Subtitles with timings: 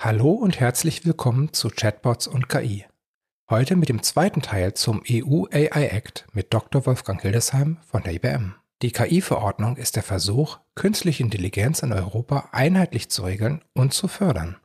[0.00, 2.84] Hallo und herzlich willkommen zu Chatbots und KI.
[3.50, 6.86] Heute mit dem zweiten Teil zum EU AI Act mit Dr.
[6.86, 8.54] Wolfgang Hildesheim von der IBM.
[8.80, 14.58] Die KI-Verordnung ist der Versuch, künstliche Intelligenz in Europa einheitlich zu regeln und zu fördern.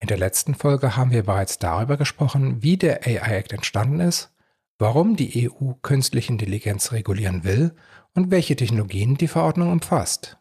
[0.00, 4.32] In der letzten Folge haben wir bereits darüber gesprochen, wie der AI Act entstanden ist,
[4.80, 7.76] warum die EU künstliche Intelligenz regulieren will
[8.14, 10.38] und welche Technologien die Verordnung umfasst.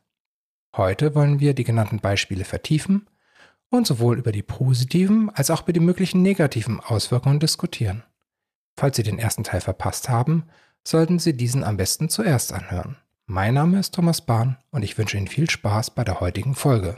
[0.76, 3.06] Heute wollen wir die genannten Beispiele vertiefen
[3.72, 8.04] und sowohl über die positiven als auch über die möglichen negativen Auswirkungen diskutieren.
[8.78, 10.44] Falls Sie den ersten Teil verpasst haben,
[10.84, 12.98] sollten Sie diesen am besten zuerst anhören.
[13.26, 16.98] Mein Name ist Thomas Bahn und ich wünsche Ihnen viel Spaß bei der heutigen Folge.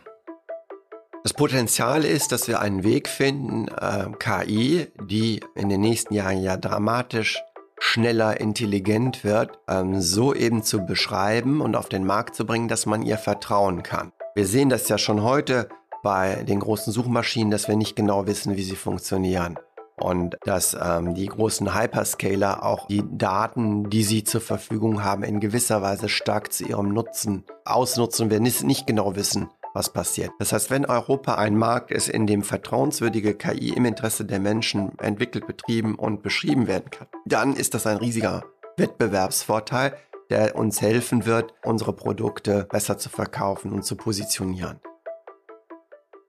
[1.24, 6.42] Das Potenzial ist, dass wir einen Weg finden, äh, KI, die in den nächsten Jahren
[6.42, 7.42] ja dramatisch
[7.80, 12.86] schneller intelligent wird, ähm, so eben zu beschreiben und auf den Markt zu bringen, dass
[12.86, 14.12] man ihr vertrauen kann.
[14.36, 15.70] Wir sehen das ja schon heute
[16.04, 19.58] bei den großen Suchmaschinen, dass wir nicht genau wissen, wie sie funktionieren.
[19.96, 25.40] Und dass ähm, die großen Hyperscaler auch die Daten, die sie zur Verfügung haben, in
[25.40, 30.32] gewisser Weise stark zu ihrem Nutzen ausnutzen wir nicht genau wissen, was passiert.
[30.40, 34.98] Das heißt, wenn Europa ein Markt ist, in dem vertrauenswürdige KI im Interesse der Menschen
[35.00, 38.44] entwickelt, betrieben und beschrieben werden kann, dann ist das ein riesiger
[38.78, 39.94] Wettbewerbsvorteil,
[40.30, 44.80] der uns helfen wird, unsere Produkte besser zu verkaufen und zu positionieren.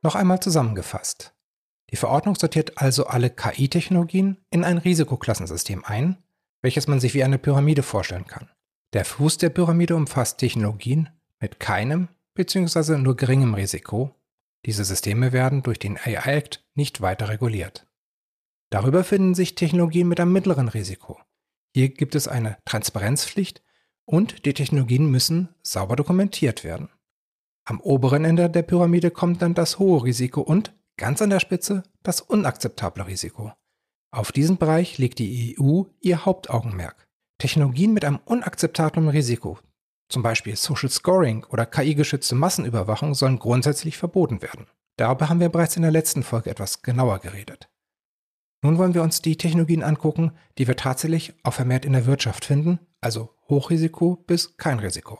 [0.04, 1.34] Noch einmal zusammengefasst.
[1.90, 6.22] Die Verordnung sortiert also alle KI-Technologien in ein Risikoklassensystem ein,
[6.62, 8.50] welches man sich wie eine Pyramide vorstellen kann.
[8.92, 11.08] Der Fuß der Pyramide umfasst Technologien
[11.40, 12.98] mit keinem bzw.
[12.98, 14.14] nur geringem Risiko.
[14.66, 17.86] Diese Systeme werden durch den AI Act nicht weiter reguliert.
[18.70, 21.18] Darüber finden sich Technologien mit einem mittleren Risiko.
[21.74, 23.62] Hier gibt es eine Transparenzpflicht
[24.04, 26.90] und die Technologien müssen sauber dokumentiert werden.
[27.66, 31.82] Am oberen Ende der Pyramide kommt dann das hohe Risiko und ganz an der Spitze
[32.02, 33.52] das unakzeptable Risiko.
[34.12, 37.08] Auf diesen Bereich legt die EU ihr Hauptaugenmerk.
[37.38, 39.58] Technologien mit einem unakzeptablen Risiko,
[40.08, 44.66] zum Beispiel Social Scoring oder KI-geschützte Massenüberwachung, sollen grundsätzlich verboten werden.
[44.96, 47.68] Darüber haben wir bereits in der letzten Folge etwas genauer geredet.
[48.62, 52.44] Nun wollen wir uns die Technologien angucken, die wir tatsächlich auch vermehrt in der Wirtschaft
[52.44, 55.18] finden, also Hochrisiko bis kein Risiko.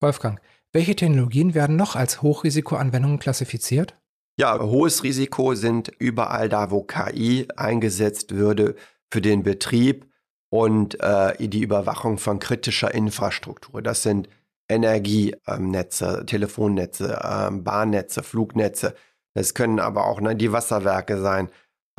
[0.00, 0.40] Wolfgang,
[0.72, 3.96] welche Technologien werden noch als Hochrisikoanwendungen klassifiziert?
[4.38, 8.74] Ja, hohes Risiko sind überall da, wo KI eingesetzt würde
[9.12, 10.06] für den Betrieb
[10.50, 13.82] und äh, die Überwachung von kritischer Infrastruktur.
[13.82, 14.28] Das sind
[14.68, 18.94] Energienetze, Telefonnetze, äh, Bahnnetze, Flugnetze.
[19.34, 21.50] Das können aber auch ne, die Wasserwerke sein.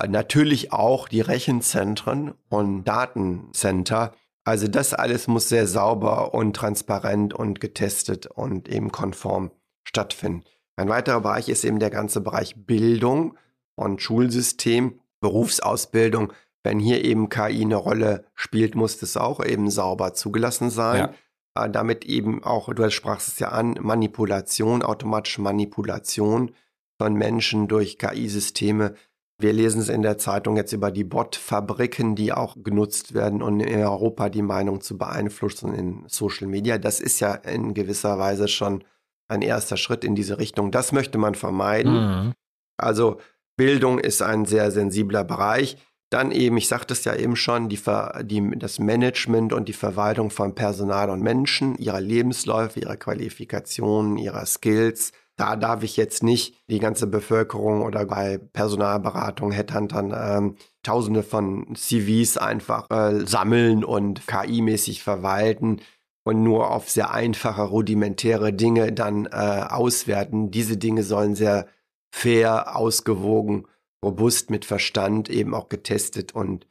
[0.07, 7.59] Natürlich auch die Rechenzentren und Datencenter also das alles muss sehr sauber und transparent und
[7.59, 9.51] getestet und eben konform
[9.83, 10.43] stattfinden.
[10.75, 13.37] Ein weiterer Bereich ist eben der ganze Bereich Bildung
[13.75, 16.33] und Schulsystem, Berufsausbildung.
[16.63, 21.13] Wenn hier eben KI eine Rolle spielt, muss das auch eben sauber zugelassen sein.
[21.55, 21.65] Ja.
[21.65, 26.51] Äh, damit eben auch, du sprachst es ja an, Manipulation, automatische Manipulation
[26.99, 28.95] von Menschen durch KI-Systeme
[29.41, 33.59] wir lesen es in der Zeitung jetzt über die Bot-Fabriken, die auch genutzt werden, um
[33.59, 36.77] in Europa die Meinung zu beeinflussen in Social Media.
[36.77, 38.83] Das ist ja in gewisser Weise schon
[39.27, 40.71] ein erster Schritt in diese Richtung.
[40.71, 41.93] Das möchte man vermeiden.
[41.93, 42.33] Mhm.
[42.77, 43.19] Also
[43.55, 45.77] Bildung ist ein sehr sensibler Bereich.
[46.09, 47.79] Dann eben, ich sagte es ja eben schon, die,
[48.23, 54.45] die, das Management und die Verwaltung von Personal und Menschen, ihrer Lebensläufe, ihrer Qualifikationen, ihrer
[54.45, 61.23] Skills, da darf ich jetzt nicht die ganze Bevölkerung oder bei Personalberatung, Headhuntern ähm, tausende
[61.23, 65.81] von CVs einfach äh, sammeln und KI-mäßig verwalten
[66.23, 70.51] und nur auf sehr einfache, rudimentäre Dinge dann äh, auswerten.
[70.51, 71.65] Diese Dinge sollen sehr
[72.13, 73.65] fair, ausgewogen,
[74.05, 76.67] robust mit Verstand eben auch getestet und,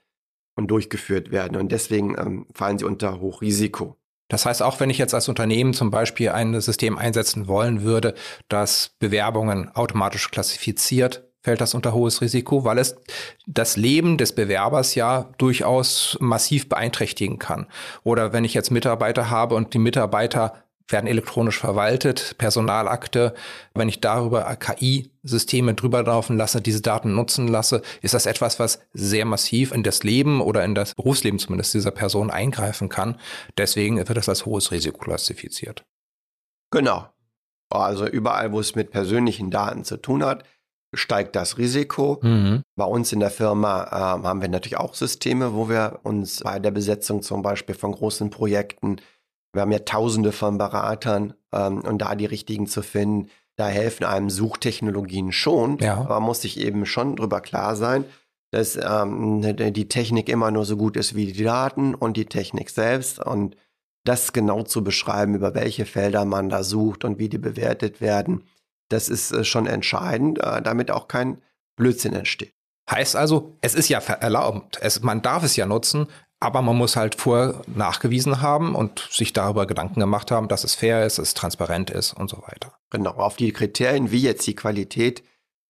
[0.54, 1.56] und durchgeführt werden.
[1.56, 3.96] Und deswegen ähm, fallen sie unter Hochrisiko.
[4.30, 8.14] Das heißt, auch wenn ich jetzt als Unternehmen zum Beispiel ein System einsetzen wollen würde,
[8.48, 12.96] das Bewerbungen automatisch klassifiziert, fällt das unter hohes Risiko, weil es
[13.46, 17.66] das Leben des Bewerbers ja durchaus massiv beeinträchtigen kann.
[18.04, 23.34] Oder wenn ich jetzt Mitarbeiter habe und die Mitarbeiter werden elektronisch verwaltet, Personalakte.
[23.74, 28.80] Wenn ich darüber KI-Systeme drüber laufen lasse, diese Daten nutzen lasse, ist das etwas, was
[28.92, 33.18] sehr massiv in das Leben oder in das Berufsleben zumindest dieser Person eingreifen kann.
[33.56, 35.84] Deswegen wird das als hohes Risiko klassifiziert.
[36.70, 37.08] Genau.
[37.70, 40.44] Also überall, wo es mit persönlichen Daten zu tun hat,
[40.92, 42.18] steigt das Risiko.
[42.22, 42.62] Mhm.
[42.76, 46.58] Bei uns in der Firma äh, haben wir natürlich auch Systeme, wo wir uns bei
[46.58, 48.96] der Besetzung zum Beispiel von großen Projekten
[49.52, 54.04] wir haben ja tausende von Beratern ähm, und da die richtigen zu finden, da helfen
[54.04, 55.98] einem Suchtechnologien schon, Ja.
[55.98, 58.04] aber man muss sich eben schon drüber klar sein,
[58.52, 59.42] dass ähm,
[59.74, 63.56] die Technik immer nur so gut ist wie die Daten und die Technik selbst und
[64.04, 68.44] das genau zu beschreiben, über welche Felder man da sucht und wie die bewertet werden,
[68.88, 71.38] das ist äh, schon entscheidend, äh, damit auch kein
[71.76, 72.52] Blödsinn entsteht.
[72.90, 74.78] Heißt also, es ist ja erlaubt.
[74.80, 76.08] Es, man darf es ja nutzen,
[76.40, 80.74] aber man muss halt vorher nachgewiesen haben und sich darüber Gedanken gemacht haben, dass es
[80.74, 82.72] fair ist, dass es transparent ist und so weiter.
[82.90, 85.22] Genau, auf die Kriterien, wie jetzt die Qualität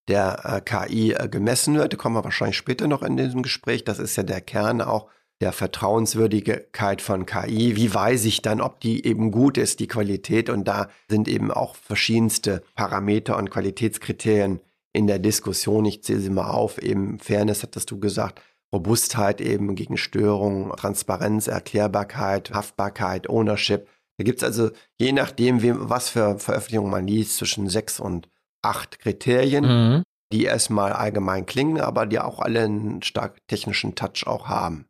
[0.09, 3.85] der äh, KI äh, gemessen wird, kommen wir wahrscheinlich später noch in diesem Gespräch.
[3.85, 5.09] Das ist ja der Kern auch
[5.41, 7.75] der Vertrauenswürdigkeit von KI.
[7.77, 10.51] Wie weiß ich dann, ob die eben gut ist, die Qualität?
[10.51, 14.61] Und da sind eben auch verschiedenste Parameter und Qualitätskriterien
[14.93, 15.85] in der Diskussion.
[15.85, 16.79] Ich zähle sie mal auf.
[16.79, 23.89] Eben Fairness, hattest du gesagt, Robustheit eben gegen Störungen, Transparenz, Erklärbarkeit, Haftbarkeit, Ownership.
[24.19, 24.71] Da gibt es also,
[25.01, 28.29] je nachdem, wem, was für Veröffentlichungen man liest, zwischen sechs und
[28.63, 30.03] acht Kriterien, Mhm.
[30.33, 34.87] die erstmal allgemein klingen, aber die auch alle einen stark technischen Touch auch haben.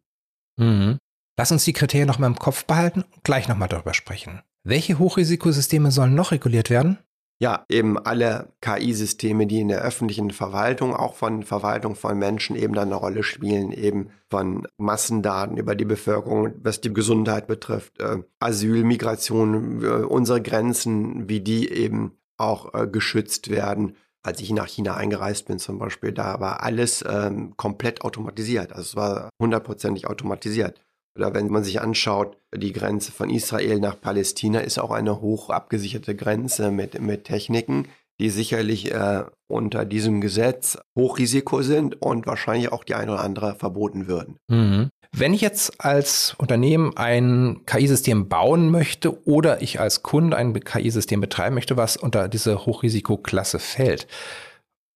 [0.58, 0.98] Mhm.
[1.38, 4.42] Lass uns die Kriterien noch mal im Kopf behalten und gleich noch mal darüber sprechen.
[4.62, 6.98] Welche Hochrisikosysteme sollen noch reguliert werden?
[7.42, 12.74] Ja, eben alle KI-Systeme, die in der öffentlichen Verwaltung, auch von Verwaltung von Menschen eben
[12.74, 18.18] dann eine Rolle spielen, eben von Massendaten über die Bevölkerung, was die Gesundheit betrifft, äh,
[18.40, 23.96] Asyl, Migration, äh, unsere Grenzen, wie die eben auch äh, geschützt werden.
[24.22, 28.72] Als ich nach China eingereist bin zum Beispiel, da war alles ähm, komplett automatisiert.
[28.72, 30.82] Also es war hundertprozentig automatisiert.
[31.16, 35.50] Oder wenn man sich anschaut, die Grenze von Israel nach Palästina ist auch eine hoch
[35.50, 37.88] abgesicherte Grenze mit, mit Techniken,
[38.20, 43.54] die sicherlich äh, unter diesem Gesetz Hochrisiko sind und wahrscheinlich auch die eine oder andere
[43.54, 44.36] verboten würden.
[44.48, 44.90] Mhm.
[45.12, 51.20] Wenn ich jetzt als Unternehmen ein KI-System bauen möchte oder ich als Kunde ein KI-System
[51.20, 54.06] betreiben möchte, was unter diese Hochrisikoklasse fällt,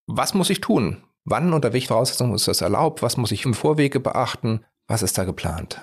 [0.07, 0.99] was muss ich tun?
[1.25, 3.03] Wann, unter welchen Voraussetzungen ist das erlaubt?
[3.03, 4.65] Was muss ich im Vorwege beachten?
[4.87, 5.81] Was ist da geplant?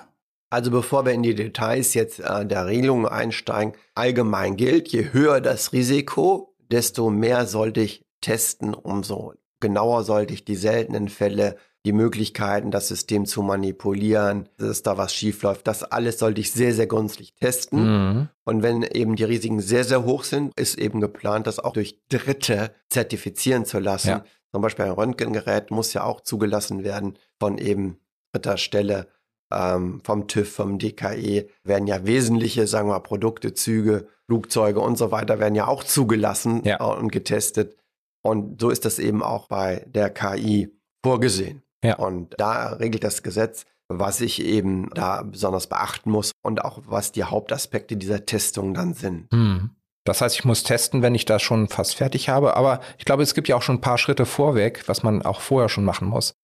[0.52, 5.40] Also bevor wir in die Details jetzt äh, der Regelungen einsteigen, allgemein gilt, je höher
[5.40, 11.56] das Risiko, desto mehr sollte ich testen, umso genauer sollte ich die seltenen Fälle,
[11.86, 16.74] die Möglichkeiten, das System zu manipulieren, dass da was schiefläuft, das alles sollte ich sehr,
[16.74, 17.84] sehr günstig testen.
[17.84, 18.28] Mhm.
[18.44, 21.98] Und wenn eben die Risiken sehr, sehr hoch sind, ist eben geplant, das auch durch
[22.10, 24.08] Dritte zertifizieren zu lassen.
[24.08, 24.24] Ja.
[24.52, 27.96] Zum Beispiel ein Röntgengerät muss ja auch zugelassen werden von eben
[28.34, 29.08] dritter Stelle
[29.52, 34.96] ähm, vom TÜV, vom DKE, werden ja wesentliche, sagen wir mal, Produkte, Züge, Flugzeuge und
[34.96, 36.78] so weiter, werden ja auch zugelassen Ja.
[36.80, 37.76] äh, und getestet.
[38.24, 40.70] Und so ist das eben auch bei der KI
[41.04, 41.62] vorgesehen.
[41.84, 41.96] Ja.
[41.96, 47.12] Und da regelt das Gesetz, was ich eben da besonders beachten muss und auch was
[47.12, 49.30] die Hauptaspekte dieser Testung dann sind.
[49.32, 49.70] Mhm.
[50.04, 52.56] Das heißt, ich muss testen, wenn ich das schon fast fertig habe.
[52.56, 55.40] Aber ich glaube, es gibt ja auch schon ein paar Schritte vorweg, was man auch
[55.40, 56.34] vorher schon machen muss.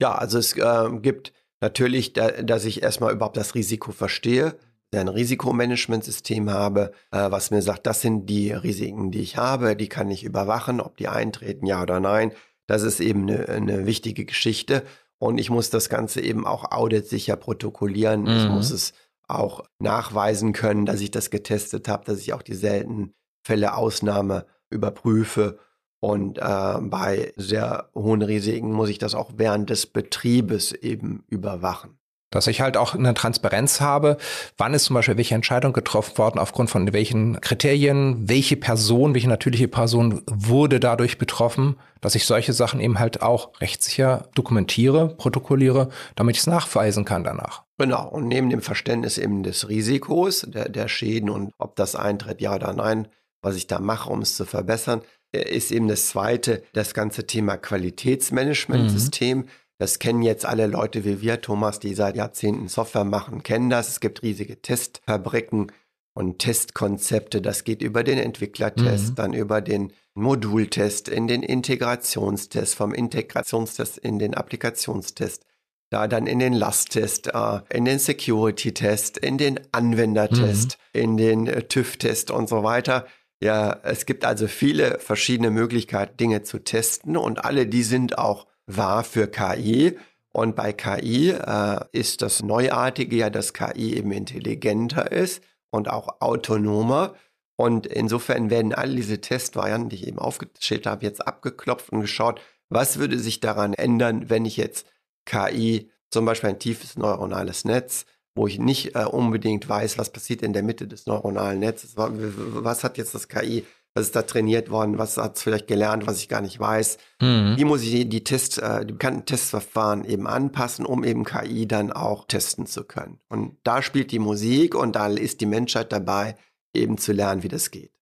[0.00, 4.56] Ja, also es äh, gibt natürlich, da, dass ich erstmal überhaupt das Risiko verstehe,
[4.94, 9.88] ein Risikomanagementsystem habe, äh, was mir sagt, das sind die Risiken, die ich habe, die
[9.88, 12.32] kann ich überwachen, ob die eintreten, ja oder nein.
[12.66, 14.84] Das ist eben eine, eine wichtige Geschichte.
[15.18, 18.26] Und ich muss das Ganze eben auch auditsicher protokollieren.
[18.26, 18.52] Ich Mhm.
[18.54, 18.92] muss es
[19.28, 23.12] auch nachweisen können, dass ich das getestet habe, dass ich auch die seltenen
[23.44, 25.58] Fälle Ausnahme überprüfe.
[26.06, 31.98] Und äh, bei sehr hohen Risiken muss ich das auch während des Betriebes eben überwachen.
[32.30, 34.16] Dass ich halt auch eine Transparenz habe,
[34.56, 39.28] wann ist zum Beispiel welche Entscheidung getroffen worden, aufgrund von welchen Kriterien, welche Person, welche
[39.28, 45.88] natürliche Person wurde dadurch betroffen, dass ich solche Sachen eben halt auch rechtssicher dokumentiere, protokolliere,
[46.14, 47.64] damit ich es nachweisen kann danach.
[47.78, 52.40] Genau, und neben dem Verständnis eben des Risikos, der, der Schäden und ob das eintritt,
[52.40, 53.08] ja oder nein,
[53.42, 55.02] was ich da mache, um es zu verbessern,
[55.32, 59.46] ist eben das zweite, das ganze Thema Qualitätsmanagementsystem.
[59.78, 63.88] Das kennen jetzt alle Leute wie wir, Thomas, die seit Jahrzehnten Software machen, kennen das.
[63.88, 65.70] Es gibt riesige Testfabriken
[66.14, 67.42] und Testkonzepte.
[67.42, 69.14] Das geht über den Entwicklertest, Mhm.
[69.16, 75.44] dann über den Modultest, in den Integrationstest, vom Integrationstest in den Applikationstest
[75.90, 81.62] da dann in den Lasttest, äh, in den Security-Test, in den Anwendertest, in den äh,
[81.62, 83.06] TÜV-Test und so weiter.
[83.42, 88.46] Ja, es gibt also viele verschiedene Möglichkeiten, Dinge zu testen und alle die sind auch
[88.66, 89.98] wahr für KI.
[90.32, 96.20] Und bei KI äh, ist das Neuartige ja, dass KI eben intelligenter ist und auch
[96.20, 97.14] autonomer.
[97.56, 102.40] Und insofern werden all diese Testvarianten, die ich eben aufgestellt habe, jetzt abgeklopft und geschaut,
[102.68, 104.86] was würde sich daran ändern, wenn ich jetzt
[105.24, 108.04] KI, zum Beispiel ein tiefes neuronales Netz,
[108.36, 111.94] wo ich nicht äh, unbedingt weiß, was passiert in der Mitte des neuronalen Netzes.
[111.96, 113.64] Was hat jetzt das KI
[113.94, 114.98] Was ist da trainiert worden?
[114.98, 116.98] Was hat es vielleicht gelernt, was ich gar nicht weiß?
[117.22, 117.54] Mhm.
[117.56, 121.66] Wie muss ich die, die Test, äh, die bekannten Testverfahren eben anpassen, um eben KI
[121.66, 123.18] dann auch testen zu können?
[123.30, 126.36] Und da spielt die Musik und da ist die Menschheit dabei,
[126.74, 127.95] eben zu lernen, wie das geht.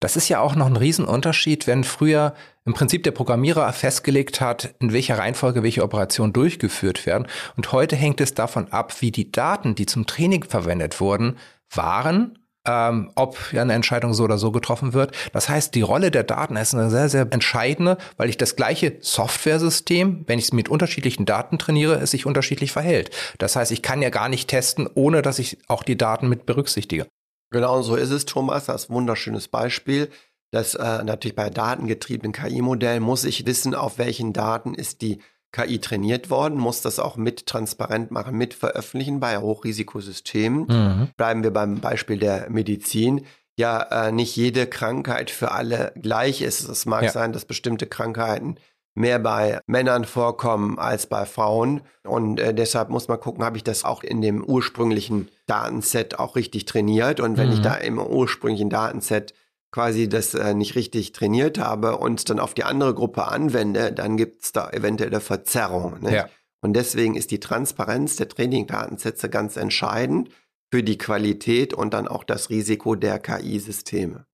[0.00, 4.74] Das ist ja auch noch ein Riesenunterschied, wenn früher im Prinzip der Programmierer festgelegt hat,
[4.78, 7.26] in welcher Reihenfolge welche Operationen durchgeführt werden.
[7.56, 11.36] Und heute hängt es davon ab, wie die Daten, die zum Training verwendet wurden,
[11.74, 15.16] waren, ähm, ob eine Entscheidung so oder so getroffen wird.
[15.32, 18.98] Das heißt, die Rolle der Daten ist eine sehr, sehr entscheidende, weil ich das gleiche
[19.00, 23.10] Software-System, wenn ich es mit unterschiedlichen Daten trainiere, es sich unterschiedlich verhält.
[23.38, 26.46] Das heißt, ich kann ja gar nicht testen, ohne dass ich auch die Daten mit
[26.46, 27.06] berücksichtige.
[27.50, 28.66] Genau so ist es, Thomas.
[28.66, 30.10] Das ist ein wunderschönes Beispiel.
[30.50, 35.18] Das äh, natürlich bei datengetriebenen KI-Modellen muss ich wissen, auf welchen Daten ist die
[35.52, 40.66] KI trainiert worden, muss das auch mit transparent machen, mit veröffentlichen bei Hochrisikosystemen.
[40.68, 41.08] Mhm.
[41.16, 43.24] Bleiben wir beim Beispiel der Medizin.
[43.58, 46.68] Ja, äh, nicht jede Krankheit für alle gleich ist.
[46.68, 47.10] Es mag ja.
[47.10, 48.56] sein, dass bestimmte Krankheiten
[48.94, 51.82] mehr bei Männern vorkommen als bei Frauen.
[52.04, 56.36] Und äh, deshalb muss man gucken, habe ich das auch in dem ursprünglichen Datenset auch
[56.36, 57.20] richtig trainiert.
[57.20, 57.54] Und wenn mhm.
[57.54, 59.34] ich da im ursprünglichen Datenset
[59.70, 64.16] quasi das äh, nicht richtig trainiert habe und dann auf die andere Gruppe anwende, dann
[64.16, 66.12] gibt es da eventuelle Verzerrungen.
[66.12, 66.28] Ja.
[66.60, 70.30] Und deswegen ist die Transparenz der Training-Datensätze ganz entscheidend
[70.70, 74.26] für die Qualität und dann auch das Risiko der KI-Systeme.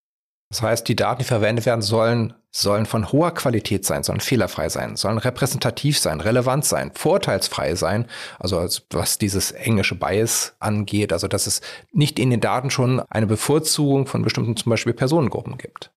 [0.49, 4.69] Das heißt, die Daten, die verwendet werden sollen, sollen von hoher Qualität sein, sollen fehlerfrei
[4.69, 8.07] sein, sollen repräsentativ sein, relevant sein, vorteilsfrei sein.
[8.39, 11.61] Also was dieses englische Bias angeht, also dass es
[11.91, 15.91] nicht in den Daten schon eine Bevorzugung von bestimmten zum Beispiel Personengruppen gibt.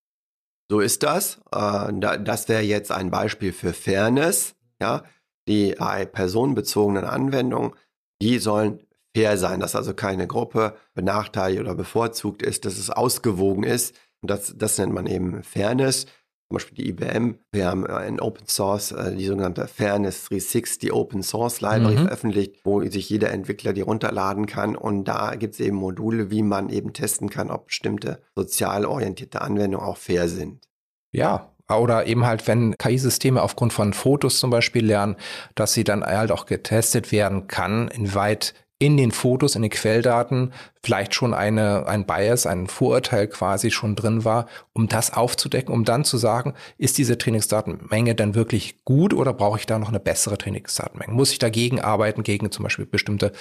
[0.70, 1.40] So ist das.
[1.52, 4.54] Äh, das wäre jetzt ein Beispiel für Fairness.
[4.80, 5.04] Ja,
[5.48, 5.74] die
[6.12, 7.72] personenbezogenen Anwendungen,
[8.20, 8.80] die sollen
[9.16, 14.30] fair sein, dass also keine Gruppe benachteiligt oder bevorzugt ist, dass es ausgewogen ist und
[14.30, 16.06] das, das nennt man eben Fairness.
[16.50, 21.22] Zum Beispiel die IBM, wir haben in Open Source äh, die sogenannte Fairness 360 Open
[21.22, 22.04] Source Library mhm.
[22.04, 24.74] veröffentlicht, wo sich jeder Entwickler die runterladen kann.
[24.74, 29.42] Und da gibt es eben Module, wie man eben testen kann, ob bestimmte sozial orientierte
[29.42, 30.66] Anwendungen auch fair sind.
[31.12, 35.16] Ja, oder eben halt, wenn KI-Systeme aufgrund von Fotos zum Beispiel lernen,
[35.54, 40.52] dass sie dann halt auch getestet werden kann, inwieweit in den Fotos, in den Quelldaten
[40.82, 45.84] vielleicht schon eine, ein Bias, ein Vorurteil quasi schon drin war, um das aufzudecken, um
[45.84, 49.98] dann zu sagen, ist diese Trainingsdatenmenge dann wirklich gut oder brauche ich da noch eine
[49.98, 51.12] bessere Trainingsdatenmenge?
[51.12, 53.32] Muss ich dagegen arbeiten, gegen zum Beispiel bestimmte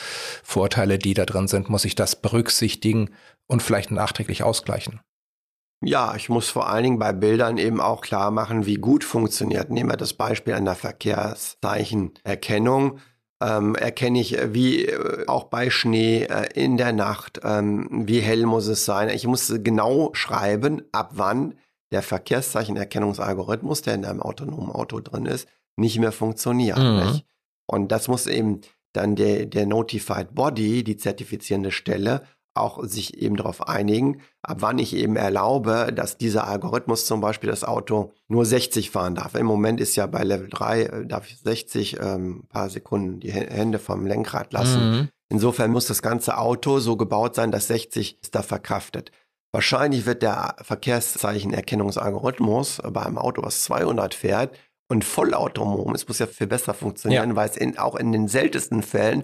[0.43, 1.69] Vorteile, die da drin sind?
[1.69, 3.11] Muss ich das berücksichtigen
[3.45, 5.01] und vielleicht nachträglich ausgleichen?
[5.81, 9.69] Ja, ich muss vor allen Dingen bei Bildern eben auch klar machen, wie gut funktioniert.
[9.69, 12.97] Nehmen wir das Beispiel einer Verkehrszeichenerkennung
[13.41, 18.19] ähm, erkenne ich, äh, wie äh, auch bei Schnee äh, in der Nacht, ähm, wie
[18.19, 19.09] hell muss es sein.
[19.09, 21.55] Ich muss genau schreiben, ab wann
[21.91, 26.79] der Verkehrszeichenerkennungsalgorithmus, der in einem autonomen Auto drin ist, nicht mehr funktioniert.
[26.79, 26.97] Mhm.
[26.97, 27.25] Nicht?
[27.67, 28.61] Und das muss eben
[28.93, 32.23] dann der, der Notified Body, die zertifizierende Stelle,
[32.59, 37.49] auch sich eben darauf einigen, ab wann ich eben erlaube, dass dieser Algorithmus zum Beispiel
[37.49, 39.35] das Auto nur 60 fahren darf.
[39.35, 43.31] Im Moment ist ja bei Level 3, äh, darf ich 60 ähm, paar Sekunden die
[43.31, 44.91] Hände vom Lenkrad lassen.
[44.91, 45.09] Mhm.
[45.29, 49.11] Insofern muss das ganze Auto so gebaut sein, dass 60 ist da verkraftet.
[49.51, 54.57] Wahrscheinlich wird der Verkehrszeichenerkennungsalgorithmus bei einem Auto, was 200 fährt
[54.89, 57.35] und vollautonom, es muss ja viel besser funktionieren, ja.
[57.35, 59.23] weil es in, auch in den seltensten Fällen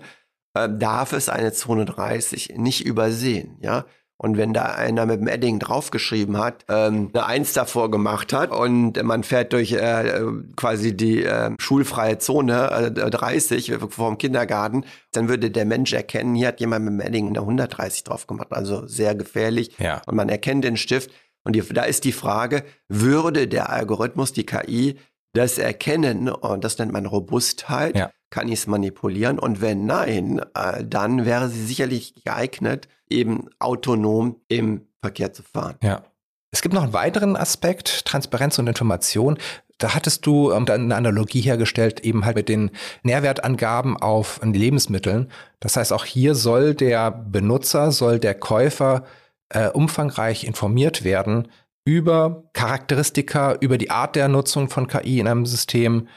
[0.53, 3.85] äh, darf es eine Zone 30 nicht übersehen, ja.
[4.17, 8.51] Und wenn da einer mit dem Edding draufgeschrieben hat, ähm, eine Eins davor gemacht hat
[8.51, 10.21] und man fährt durch äh,
[10.55, 16.49] quasi die äh, schulfreie Zone äh, 30 vorm Kindergarten, dann würde der Mensch erkennen, hier
[16.49, 19.75] hat jemand mit dem Edding eine 130 drauf gemacht, also sehr gefährlich.
[19.77, 20.01] Ja.
[20.05, 21.11] Und man erkennt den Stift.
[21.43, 24.97] Und die, da ist die Frage, würde der Algorithmus, die KI,
[25.33, 28.11] das erkennen, und das nennt man Robustheit, ja.
[28.29, 29.39] kann ich es manipulieren?
[29.39, 35.75] Und wenn nein, äh, dann wäre sie sicherlich geeignet, eben autonom im Verkehr zu fahren.
[35.81, 36.03] Ja.
[36.51, 39.39] Es gibt noch einen weiteren Aspekt, Transparenz und Information.
[39.79, 42.69] Da hattest du ähm, eine Analogie hergestellt, eben halt mit den
[43.01, 45.31] Nährwertangaben auf Lebensmitteln.
[45.59, 49.03] Das heißt, auch hier soll der Benutzer, soll der Käufer
[49.49, 51.47] äh, umfangreich informiert werden,
[51.85, 56.07] über Charakteristika, über die Art der Nutzung von KI in einem System.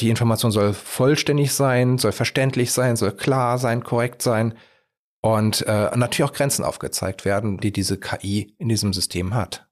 [0.00, 4.54] Die Information soll vollständig sein, soll verständlich sein, soll klar sein, korrekt sein
[5.20, 9.68] und äh, natürlich auch Grenzen aufgezeigt werden, die diese KI in diesem System hat.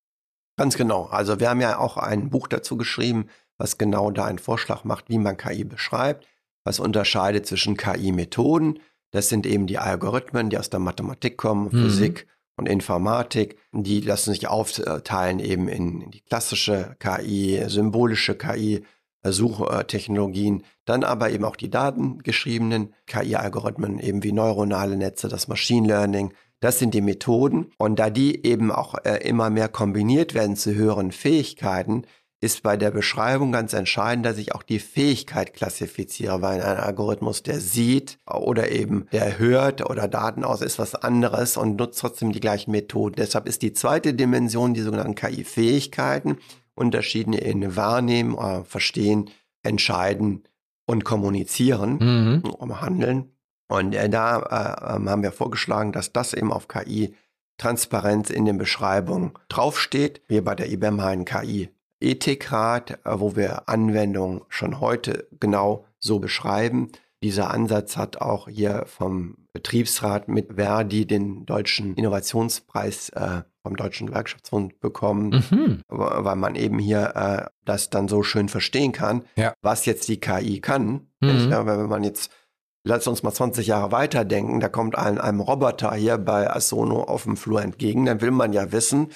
[0.56, 1.06] Ganz genau.
[1.06, 3.26] Also wir haben ja auch ein Buch dazu geschrieben,
[3.58, 6.26] was genau da einen Vorschlag macht, wie man KI beschreibt,
[6.64, 8.78] was unterscheidet zwischen KI-Methoden.
[9.10, 11.82] Das sind eben die Algorithmen, die aus der Mathematik kommen, mhm.
[11.82, 12.28] Physik
[12.60, 13.56] und Informatik.
[13.72, 18.84] Die lassen sich aufteilen eben in die klassische KI, symbolische KI,
[19.24, 26.32] Suchtechnologien, dann aber eben auch die datengeschriebenen KI-Algorithmen, eben wie neuronale Netze, das Machine Learning.
[26.60, 27.72] Das sind die Methoden.
[27.78, 32.04] Und da die eben auch äh, immer mehr kombiniert werden zu höheren Fähigkeiten,
[32.40, 37.42] ist bei der Beschreibung ganz entscheidend, dass ich auch die Fähigkeit klassifiziere, weil ein Algorithmus,
[37.42, 42.32] der sieht oder eben der hört oder Daten aus, ist was anderes und nutzt trotzdem
[42.32, 43.16] die gleichen Methoden.
[43.16, 46.38] Deshalb ist die zweite Dimension die sogenannten KI-Fähigkeiten,
[46.74, 49.28] Unterschiede in Wahrnehmen, äh, Verstehen,
[49.62, 50.44] Entscheiden
[50.86, 52.50] und Kommunizieren, mhm.
[52.50, 53.32] um Handeln.
[53.68, 57.14] Und äh, da äh, ähm, haben wir vorgeschlagen, dass das eben auf KI
[57.58, 61.68] Transparenz in den Beschreibungen draufsteht, wie bei der IBM ein KI
[62.00, 66.90] Ethikrat, äh, wo wir Anwendungen schon heute genau so beschreiben.
[67.22, 74.06] Dieser Ansatz hat auch hier vom Betriebsrat mit Verdi den deutschen Innovationspreis äh, vom Deutschen
[74.06, 75.82] Gewerkschaftsbund bekommen, mhm.
[75.88, 79.52] weil man eben hier äh, das dann so schön verstehen kann, ja.
[79.60, 81.08] was jetzt die KI kann.
[81.20, 81.50] Mhm.
[81.50, 82.32] Ja, wenn man jetzt,
[82.84, 87.24] lass uns mal 20 Jahre weiterdenken, da kommt ein, einem Roboter hier bei Asono auf
[87.24, 89.08] dem Flur entgegen, dann will man ja wissen,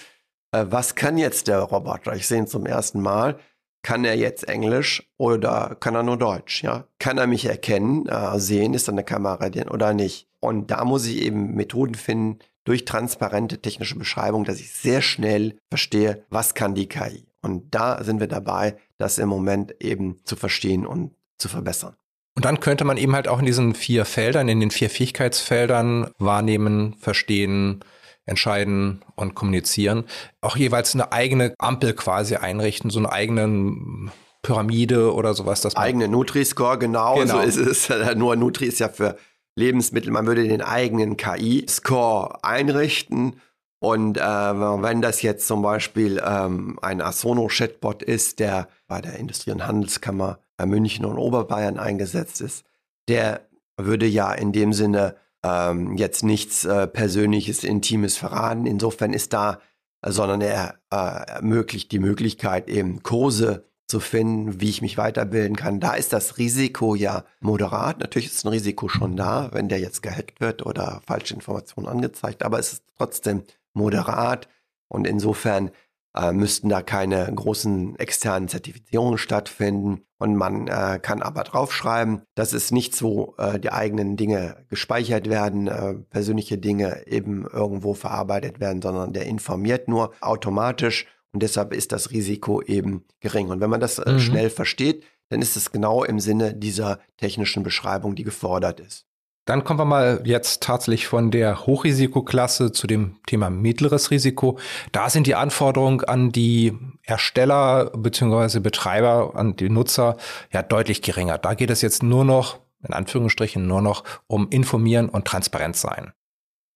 [0.70, 2.14] was kann jetzt der Roboter?
[2.14, 3.38] Ich sehe ihn zum ersten Mal.
[3.82, 6.62] Kann er jetzt Englisch oder kann er nur Deutsch?
[6.62, 6.86] Ja?
[6.98, 10.28] Kann er mich erkennen, äh, sehen, ist da eine Kamera drin oder nicht?
[10.40, 15.58] Und da muss ich eben Methoden finden durch transparente technische Beschreibung, dass ich sehr schnell
[15.70, 17.26] verstehe, was kann die KI.
[17.42, 21.94] Und da sind wir dabei, das im Moment eben zu verstehen und zu verbessern.
[22.36, 26.10] Und dann könnte man eben halt auch in diesen vier Feldern, in den vier Fähigkeitsfeldern
[26.18, 27.84] wahrnehmen, verstehen,
[28.26, 30.04] entscheiden und kommunizieren,
[30.40, 34.10] auch jeweils eine eigene Ampel quasi einrichten, so eine eigene
[34.42, 35.60] Pyramide oder sowas.
[35.60, 37.88] Das eigene Nutri-Score, genau, genau, so ist es.
[38.16, 39.16] Nur Nutri ist ja für
[39.56, 40.12] Lebensmittel.
[40.12, 43.40] Man würde den eigenen KI-Score einrichten.
[43.80, 49.50] Und äh, wenn das jetzt zum Beispiel ähm, ein Asono-Chatbot ist, der bei der Industrie-
[49.50, 52.64] und Handelskammer München und Oberbayern eingesetzt ist,
[53.08, 53.40] der
[53.76, 58.66] würde ja in dem Sinne ähm, jetzt nichts äh, Persönliches, Intimes verraten.
[58.66, 59.60] Insofern ist da,
[60.02, 65.56] äh, sondern er äh, ermöglicht die Möglichkeit, eben Kurse zu finden, wie ich mich weiterbilden
[65.56, 65.78] kann.
[65.78, 68.00] Da ist das Risiko ja moderat.
[68.00, 72.42] Natürlich ist ein Risiko schon da, wenn der jetzt gehackt wird oder falsche Informationen angezeigt,
[72.42, 73.42] aber es ist trotzdem
[73.74, 74.48] moderat
[74.88, 75.70] und insofern
[76.16, 80.02] äh, müssten da keine großen externen Zertifizierungen stattfinden.
[80.18, 85.28] Und man äh, kann aber draufschreiben, dass es nicht so äh, die eigenen Dinge gespeichert
[85.28, 91.74] werden, äh, persönliche Dinge eben irgendwo verarbeitet werden, sondern der informiert nur automatisch und deshalb
[91.74, 93.48] ist das Risiko eben gering.
[93.50, 94.20] Und wenn man das äh, mhm.
[94.20, 99.06] schnell versteht, dann ist es genau im Sinne dieser technischen Beschreibung, die gefordert ist.
[99.46, 104.58] Dann kommen wir mal jetzt tatsächlich von der Hochrisikoklasse zu dem Thema mittleres Risiko.
[104.92, 108.60] Da sind die Anforderungen an die Ersteller bzw.
[108.60, 110.16] Betreiber, an die Nutzer
[110.50, 111.36] ja deutlich geringer.
[111.36, 116.12] Da geht es jetzt nur noch, in Anführungsstrichen, nur noch um Informieren und Transparenz sein.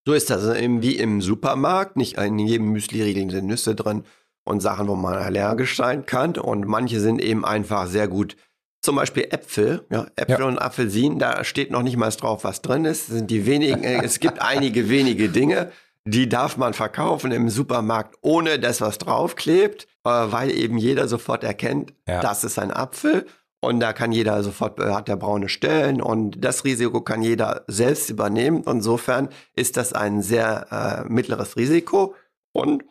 [0.05, 1.97] So ist das also wie im Supermarkt.
[1.97, 4.03] Nicht in jedem Müsli-Riegel sind Nüsse drin
[4.43, 6.37] und Sachen, wo man allergisch sein kann.
[6.37, 8.35] Und manche sind eben einfach sehr gut
[8.81, 10.45] zum Beispiel Äpfel, ja, Äpfel ja.
[10.45, 13.07] und Apfelsinen, da steht noch nicht mal drauf, was drin ist.
[13.07, 15.71] Sind die wenigen, äh, es gibt einige wenige Dinge,
[16.05, 21.43] die darf man verkaufen im Supermarkt, ohne dass was draufklebt, äh, weil eben jeder sofort
[21.43, 22.21] erkennt, ja.
[22.21, 23.25] das ist ein Apfel.
[23.61, 27.65] Und da kann jeder sofort, äh, hat der braune Stellen und das Risiko kann jeder
[27.67, 28.63] selbst übernehmen.
[28.65, 32.15] Insofern ist das ein sehr äh, mittleres Risiko.
[32.53, 32.85] Und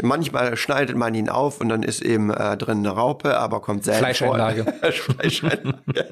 [0.00, 3.84] Manchmal schneidet man ihn auf und dann ist eben äh, drin eine Raupe, aber kommt
[3.84, 4.64] selten Fleischeinlage.
[4.92, 6.08] Fleischeinlage.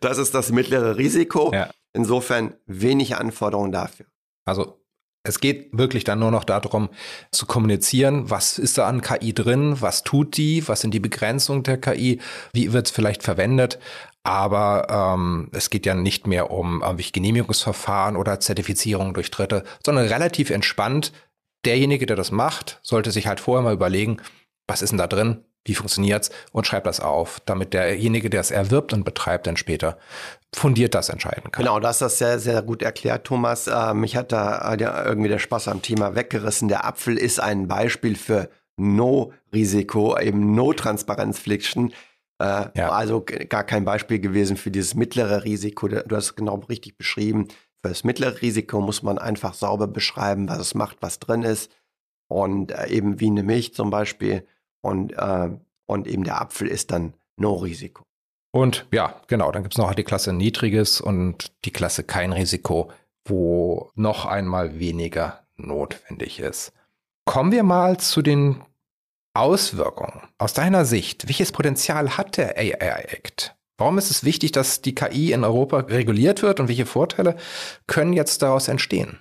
[0.00, 1.52] Das ist das mittlere Risiko.
[1.52, 1.70] Ja.
[1.92, 4.06] Insofern wenig Anforderungen dafür.
[4.44, 4.84] Also
[5.22, 6.90] es geht wirklich dann nur noch darum
[7.30, 11.62] zu kommunizieren, was ist da an KI drin, was tut die, was sind die Begrenzungen
[11.62, 12.20] der KI,
[12.52, 13.78] wie wird es vielleicht verwendet.
[14.22, 20.06] Aber ähm, es geht ja nicht mehr um irgendwelche Genehmigungsverfahren oder Zertifizierung durch Dritte, sondern
[20.06, 21.12] relativ entspannt
[21.66, 24.18] derjenige, der das macht, sollte sich halt vorher mal überlegen,
[24.66, 28.50] was ist denn da drin, wie funktioniert's und schreibt das auf, damit derjenige, der es
[28.50, 29.98] erwirbt und betreibt, dann später
[30.54, 31.64] fundiert das entscheiden kann.
[31.64, 33.66] Genau, das ist sehr, sehr gut erklärt, Thomas.
[33.66, 36.68] Äh, mich hat da äh, irgendwie der Spaß am Thema weggerissen.
[36.68, 41.92] Der Apfel ist ein Beispiel für No-Risiko, eben No-Transparenz-Fiction.
[42.38, 42.90] Äh, ja.
[42.90, 45.88] Also gar kein Beispiel gewesen für dieses mittlere Risiko.
[45.88, 47.48] Du hast es genau richtig beschrieben.
[47.90, 51.70] Das mittlere Risiko muss man einfach sauber beschreiben, was es macht, was drin ist.
[52.28, 54.46] Und äh, eben wie eine Milch zum Beispiel.
[54.80, 55.50] Und, äh,
[55.86, 58.02] und eben der Apfel ist dann No-Risiko.
[58.52, 62.90] Und ja, genau, dann gibt es noch die Klasse Niedriges und die Klasse Kein Risiko,
[63.24, 66.72] wo noch einmal weniger notwendig ist.
[67.24, 68.62] Kommen wir mal zu den
[69.34, 70.22] Auswirkungen.
[70.38, 73.56] Aus deiner Sicht, welches Potenzial hat der AI Act?
[73.76, 77.36] Warum ist es wichtig, dass die KI in Europa reguliert wird und welche Vorteile
[77.86, 79.20] können jetzt daraus entstehen?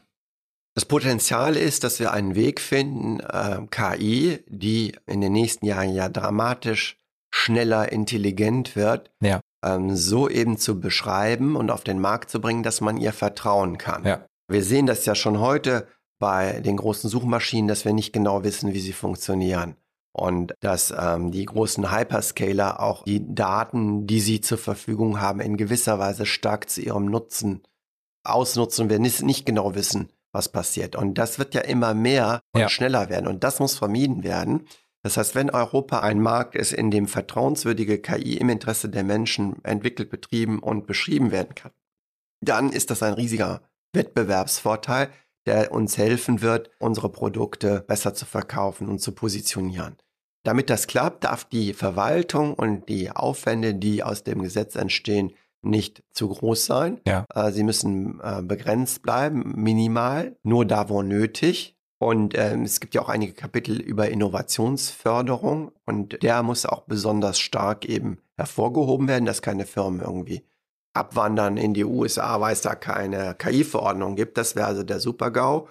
[0.75, 5.93] Das Potenzial ist, dass wir einen Weg finden, äh, KI, die in den nächsten Jahren
[5.93, 6.97] ja dramatisch
[7.31, 9.39] schneller intelligent wird, ja.
[9.63, 13.77] ähm, so eben zu beschreiben und auf den Markt zu bringen, dass man ihr vertrauen
[13.77, 14.03] kann.
[14.03, 14.25] Ja.
[14.47, 15.87] Wir sehen das ja schon heute
[16.19, 19.75] bei den großen Suchmaschinen, dass wir nicht genau wissen, wie sie funktionieren
[20.13, 25.57] und dass ähm, die großen Hyperscaler auch die Daten, die sie zur Verfügung haben, in
[25.57, 27.63] gewisser Weise stark zu ihrem Nutzen
[28.23, 30.95] ausnutzen wir nicht, nicht genau wissen, was passiert.
[30.95, 32.69] Und das wird ja immer mehr und ja.
[32.69, 34.67] schneller werden und das muss vermieden werden.
[35.01, 39.63] Das heißt, wenn Europa ein Markt ist, in dem vertrauenswürdige KI im Interesse der Menschen
[39.65, 41.71] entwickelt, betrieben und beschrieben werden kann,
[42.39, 43.61] dann ist das ein riesiger
[43.93, 45.09] Wettbewerbsvorteil,
[45.45, 49.97] der uns helfen wird, unsere Produkte besser zu verkaufen und zu positionieren.
[50.43, 56.03] Damit das klappt, darf die Verwaltung und die Aufwände, die aus dem Gesetz entstehen, nicht
[56.11, 56.99] zu groß sein.
[57.07, 57.25] Ja.
[57.33, 61.77] Äh, sie müssen äh, begrenzt bleiben, minimal, nur da, wo nötig.
[61.97, 67.39] Und ähm, es gibt ja auch einige Kapitel über Innovationsförderung und der muss auch besonders
[67.39, 70.43] stark eben hervorgehoben werden, dass keine Firmen irgendwie
[70.93, 74.37] abwandern in die USA, weil es da keine KI-Verordnung gibt.
[74.37, 75.67] Das wäre also der Super-GAU.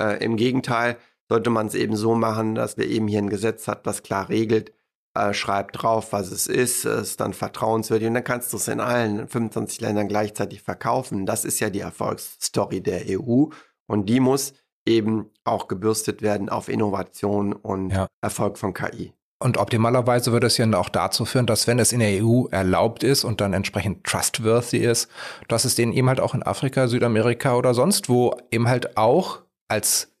[0.00, 0.96] Äh, Im Gegenteil
[1.28, 4.28] sollte man es eben so machen, dass wir eben hier ein Gesetz hat, was klar
[4.28, 4.72] regelt,
[5.14, 8.80] äh, schreibt drauf, was es ist, ist dann vertrauenswürdig und dann kannst du es in
[8.80, 11.26] allen 25 Ländern gleichzeitig verkaufen.
[11.26, 13.46] Das ist ja die Erfolgsstory der EU
[13.86, 14.54] und die muss
[14.86, 18.08] eben auch gebürstet werden auf Innovation und ja.
[18.20, 19.12] Erfolg von KI.
[19.42, 23.02] Und optimalerweise würde es ja auch dazu führen, dass wenn es in der EU erlaubt
[23.02, 25.08] ist und dann entsprechend trustworthy ist,
[25.48, 29.40] dass es den eben halt auch in Afrika, Südamerika oder sonst wo eben halt auch
[29.66, 30.12] als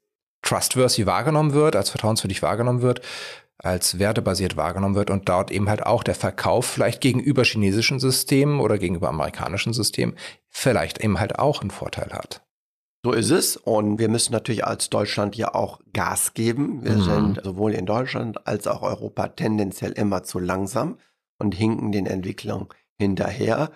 [0.42, 3.00] trustworthy wahrgenommen wird, als vertrauenswürdig wahrgenommen wird,
[3.58, 8.58] als wertebasiert wahrgenommen wird und dort eben halt auch der Verkauf vielleicht gegenüber chinesischen Systemen
[8.58, 10.16] oder gegenüber amerikanischen Systemen
[10.48, 12.42] vielleicht eben halt auch einen Vorteil hat.
[13.04, 13.56] So ist es.
[13.56, 16.84] Und wir müssen natürlich als Deutschland ja auch Gas geben.
[16.84, 17.02] Wir mhm.
[17.02, 20.98] sind sowohl in Deutschland als auch Europa tendenziell immer zu langsam
[21.38, 23.72] und hinken den Entwicklungen hinterher.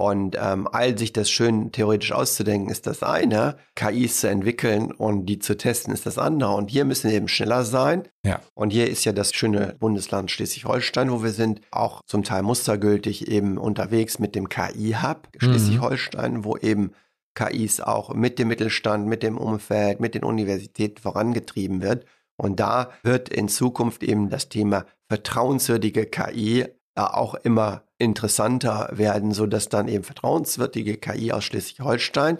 [0.00, 3.56] Und ähm, all sich das schön theoretisch auszudenken, ist das eine.
[3.74, 6.54] KIs zu entwickeln und die zu testen, ist das andere.
[6.54, 8.06] Und hier müssen wir eben schneller sein.
[8.24, 8.40] Ja.
[8.54, 13.26] Und hier ist ja das schöne Bundesland Schleswig-Holstein, wo wir sind, auch zum Teil mustergültig
[13.26, 15.40] eben unterwegs mit dem KI-Hub mhm.
[15.40, 16.92] Schleswig-Holstein, wo eben
[17.34, 22.04] KIs auch mit dem Mittelstand, mit dem Umfeld, mit den Universitäten vorangetrieben wird.
[22.36, 29.68] Und da wird in Zukunft eben das Thema vertrauenswürdige KI auch immer interessanter werden, sodass
[29.68, 32.38] dann eben vertrauenswürdige KI aus Schleswig-Holstein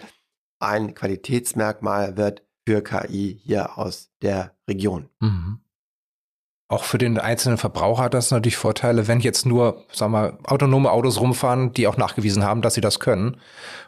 [0.60, 5.08] ein Qualitätsmerkmal wird für KI hier aus der Region.
[5.20, 5.60] Mhm.
[6.68, 10.90] Auch für den einzelnen Verbraucher hat das natürlich Vorteile, wenn jetzt nur, sagen wir, autonome
[10.90, 13.40] Autos rumfahren, die auch nachgewiesen haben, dass sie das können.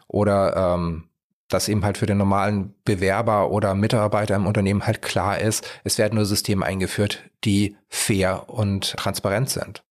[0.07, 1.03] Oder ähm,
[1.47, 5.97] dass eben halt für den normalen Bewerber oder Mitarbeiter im Unternehmen halt klar ist, es
[5.97, 9.83] werden nur Systeme eingeführt, die fair und transparent sind.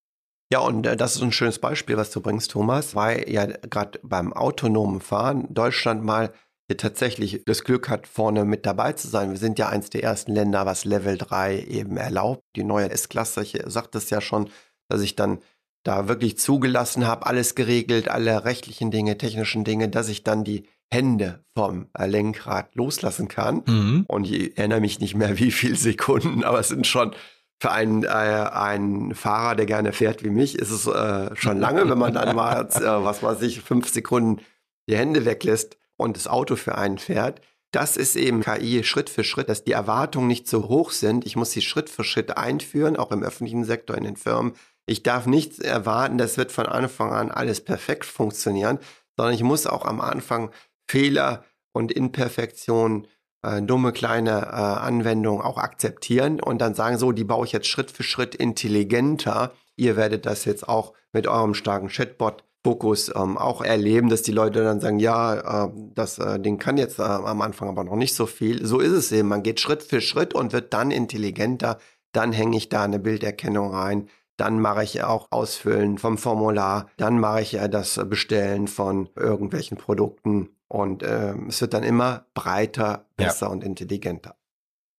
[0.52, 4.00] Ja, und äh, das ist ein schönes Beispiel, was du bringst, Thomas, weil ja gerade
[4.02, 6.32] beim autonomen Fahren Deutschland mal
[6.76, 9.30] tatsächlich das Glück hat, vorne mit dabei zu sein.
[9.30, 12.42] Wir sind ja eins der ersten Länder, was Level 3 eben erlaubt.
[12.56, 14.50] Die neue S-Klasse, ich sagte es ja schon,
[14.88, 15.38] dass ich dann
[15.82, 20.66] da wirklich zugelassen habe, alles geregelt, alle rechtlichen Dinge, technischen Dinge, dass ich dann die
[20.92, 23.62] Hände vom Lenkrad loslassen kann.
[23.66, 24.04] Mhm.
[24.08, 27.14] Und ich erinnere mich nicht mehr, wie viele Sekunden, aber es sind schon
[27.62, 31.88] für einen, äh, einen Fahrer, der gerne fährt wie mich, ist es äh, schon lange,
[31.88, 34.40] wenn man dann mal, äh, was weiß ich, fünf Sekunden
[34.88, 37.40] die Hände weglässt und das Auto für einen fährt.
[37.72, 41.24] Das ist eben KI Schritt für Schritt, dass die Erwartungen nicht so hoch sind.
[41.24, 44.54] Ich muss sie Schritt für Schritt einführen, auch im öffentlichen Sektor, in den Firmen.
[44.86, 48.78] Ich darf nicht erwarten, das wird von Anfang an alles perfekt funktionieren,
[49.16, 50.50] sondern ich muss auch am Anfang
[50.88, 53.06] Fehler und Imperfektionen,
[53.42, 57.68] äh, dumme kleine äh, Anwendungen auch akzeptieren und dann sagen, so, die baue ich jetzt
[57.68, 59.52] Schritt für Schritt intelligenter.
[59.76, 64.32] Ihr werdet das jetzt auch mit eurem starken Chatbot Fokus ähm, auch erleben, dass die
[64.32, 67.96] Leute dann sagen, ja, äh, das äh, Ding kann jetzt äh, am Anfang aber noch
[67.96, 68.66] nicht so viel.
[68.66, 69.28] So ist es eben.
[69.28, 71.78] Man geht Schritt für Schritt und wird dann intelligenter.
[72.12, 74.08] Dann hänge ich da eine Bilderkennung rein.
[74.36, 76.86] Dann mache ich auch Ausfüllen vom Formular.
[76.96, 80.50] Dann mache ich ja das Bestellen von irgendwelchen Produkten.
[80.68, 83.52] Und äh, es wird dann immer breiter, besser ja.
[83.52, 84.36] und intelligenter.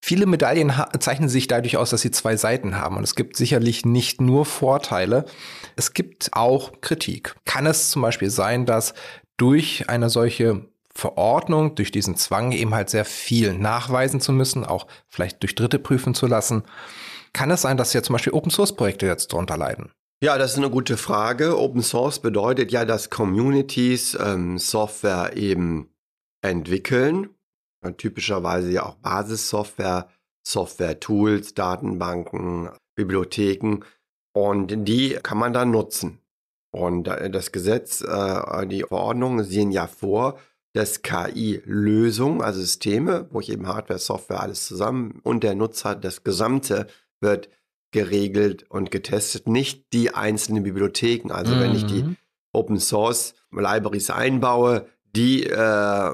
[0.04, 2.96] Viele Medaillen zeichnen sich dadurch aus, dass sie zwei Seiten haben.
[2.96, 5.26] Und es gibt sicherlich nicht nur Vorteile,
[5.76, 7.36] es gibt auch Kritik.
[7.44, 8.94] Kann es zum Beispiel sein, dass
[9.36, 14.88] durch eine solche Verordnung, durch diesen Zwang eben halt sehr viel nachweisen zu müssen, auch
[15.08, 16.64] vielleicht durch Dritte prüfen zu lassen.
[17.32, 19.92] Kann es sein, dass ja zum Beispiel Open Source Projekte jetzt darunter leiden?
[20.20, 21.58] Ja, das ist eine gute Frage.
[21.58, 25.94] Open Source bedeutet ja, dass Communities ähm, Software eben
[26.42, 27.30] entwickeln.
[27.82, 30.08] Und typischerweise ja auch Basissoftware,
[30.46, 33.80] Software-Tools, Datenbanken, Bibliotheken.
[34.32, 36.20] Und die kann man dann nutzen.
[36.70, 40.38] Und das Gesetz, äh, die Verordnungen sehen ja vor,
[40.72, 46.24] dass KI-Lösungen, also Systeme, wo ich eben Hardware, Software, alles zusammen und der Nutzer, das
[46.24, 46.86] Gesamte
[47.20, 47.50] wird
[47.90, 51.30] geregelt und getestet, nicht die einzelnen Bibliotheken.
[51.30, 51.60] Also mhm.
[51.60, 52.16] wenn ich die mhm.
[52.54, 56.10] Open Source Libraries einbaue, die, äh,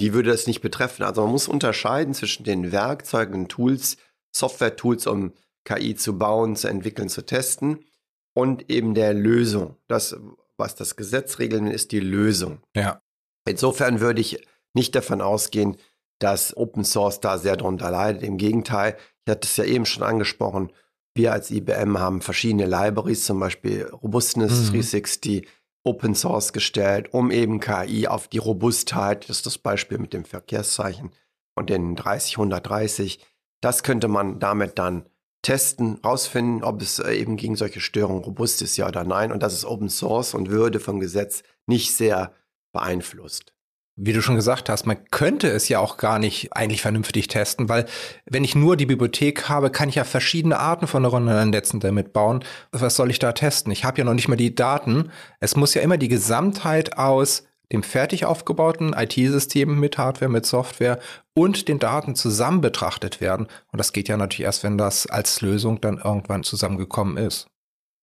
[0.00, 1.02] die würde das nicht betreffen.
[1.02, 3.96] Also man muss unterscheiden zwischen den Werkzeugen, Tools,
[4.34, 5.32] Software-Tools, um
[5.64, 7.84] KI zu bauen, zu entwickeln, zu testen
[8.34, 9.76] und eben der Lösung.
[9.88, 10.16] Das,
[10.56, 12.60] was das Gesetz regelt, ist die Lösung.
[12.74, 13.02] Ja.
[13.46, 15.76] Insofern würde ich nicht davon ausgehen,
[16.18, 18.22] dass Open Source da sehr darunter leidet.
[18.22, 20.72] Im Gegenteil, ich hatte es ja eben schon angesprochen,
[21.14, 24.72] wir als IBM haben verschiedene Libraries, zum Beispiel Robustness mhm.
[24.72, 25.48] 360,
[25.84, 30.24] Open Source gestellt, um eben KI auf die Robustheit, das ist das Beispiel mit dem
[30.24, 31.10] Verkehrszeichen
[31.54, 33.20] und den 30130,
[33.60, 35.06] das könnte man damit dann
[35.42, 39.32] testen, rausfinden, ob es äh, eben gegen solche Störungen robust ist, ja oder nein.
[39.32, 42.34] Und das ist Open Source und würde vom Gesetz nicht sehr
[42.72, 43.54] beeinflusst
[44.02, 47.68] wie du schon gesagt hast, man könnte es ja auch gar nicht eigentlich vernünftig testen,
[47.68, 47.84] weil
[48.24, 52.14] wenn ich nur die Bibliothek habe, kann ich ja verschiedene Arten von neuronalen Netzen damit
[52.14, 52.42] bauen.
[52.72, 53.70] Was soll ich da testen?
[53.72, 55.10] Ich habe ja noch nicht mal die Daten.
[55.38, 60.98] Es muss ja immer die Gesamtheit aus dem fertig aufgebauten IT-System mit Hardware, mit Software
[61.34, 63.46] und den Daten zusammen betrachtet werden.
[63.70, 67.48] Und das geht ja natürlich erst, wenn das als Lösung dann irgendwann zusammengekommen ist.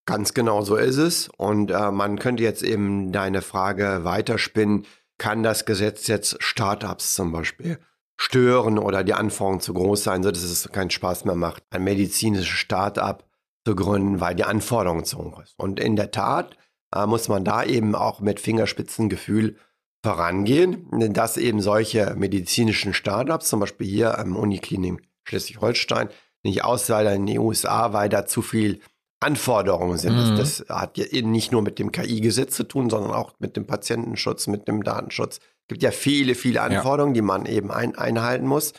[0.06, 1.30] Ganz genau so ist es.
[1.38, 4.86] Und äh, man könnte jetzt eben deine Frage weiterspinnen
[5.18, 7.80] kann das Gesetz jetzt Startups zum Beispiel
[8.20, 12.48] stören oder die Anforderungen zu groß sein, sodass es keinen Spaß mehr macht, ein medizinisches
[12.48, 13.24] Startup
[13.66, 15.54] zu gründen, weil die Anforderungen zu hoch ist.
[15.58, 16.58] Und in der Tat
[16.96, 19.58] äh, muss man da eben auch mit Fingerspitzengefühl
[20.04, 26.10] vorangehen, dass eben solche medizinischen Startups, zum Beispiel hier am Uniklinik Schleswig-Holstein,
[26.44, 28.80] nicht ausweichen in den USA, weil da zu viel
[29.20, 30.14] Anforderungen sind.
[30.14, 30.38] Mhm.
[30.38, 33.66] Das, das, hat ja nicht nur mit dem KI-Gesetz zu tun, sondern auch mit dem
[33.66, 35.38] Patientenschutz, mit dem Datenschutz.
[35.38, 37.22] Es gibt ja viele, viele Anforderungen, ja.
[37.22, 38.74] die man eben ein, einhalten muss.